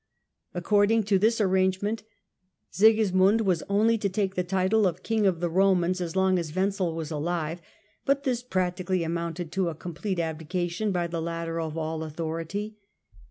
[0.55, 2.01] According to this arrangement,
[2.71, 6.55] Sigismund was only to take the title of King of the Eomans as long as
[6.55, 7.61] Wenzel was alive,
[8.03, 12.77] but this practically amounted to a complete abdication by the latter of all authority.